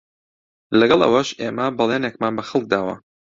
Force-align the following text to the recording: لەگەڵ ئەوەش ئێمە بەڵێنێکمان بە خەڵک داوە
لەگەڵ 0.79 0.99
ئەوەش 1.03 1.29
ئێمە 1.41 1.65
بەڵێنێکمان 1.77 2.33
بە 2.37 2.43
خەڵک 2.49 2.65
داوە 2.71 2.95